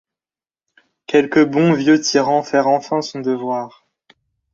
Quelque 1.05 1.43
bon 1.43 1.73
vieux 1.73 2.01
tyran 2.01 2.41
faire 2.41 2.65
enfin 2.65 3.03
son 3.03 3.19
devoir 3.19 3.85